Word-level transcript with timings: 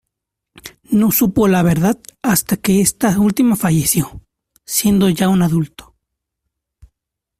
No 0.89 1.11
supo 1.11 1.47
la 1.47 1.61
verdad 1.61 1.99
hasta 2.23 2.57
que 2.57 2.81
esta 2.81 3.19
última 3.19 3.55
falleció, 3.55 4.23
siendo 4.65 5.09
ya 5.11 5.29
un 5.29 5.43
adulto. 5.43 5.93